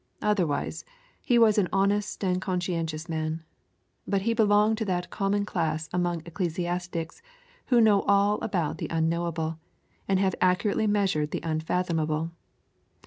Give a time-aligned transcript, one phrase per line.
[0.23, 0.83] Otherwise,
[1.21, 3.43] he was an honest and conscientious man.
[4.07, 7.21] But he belonged to that common class among ecclesiastics
[7.67, 9.59] who know all about the unknowable,
[10.07, 12.31] and have accurately measured the unfathomable.